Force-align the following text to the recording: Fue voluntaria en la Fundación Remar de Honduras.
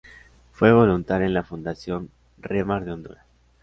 Fue 0.51 0.73
voluntaria 0.73 1.27
en 1.27 1.35
la 1.35 1.43
Fundación 1.43 2.09
Remar 2.39 2.85
de 2.85 2.93
Honduras. 2.93 3.25